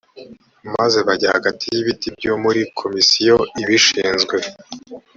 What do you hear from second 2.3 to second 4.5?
muri komisiyo ibishinzwe